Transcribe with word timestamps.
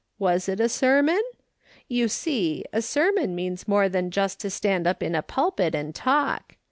Was 0.17 0.49
it 0.49 0.59
a 0.59 0.67
sermon? 0.67 1.21
You 1.87 2.07
see, 2.07 2.65
a 2.73 2.81
sermon 2.81 3.35
means 3.35 3.67
more 3.67 3.87
than 3.87 4.09
just 4.09 4.39
to 4.39 4.49
stand 4.49 4.87
up 4.87 5.03
in 5.03 5.13
a 5.13 5.21
pulpit 5.21 5.75
and 5.75 5.93
talk. 5.93 6.55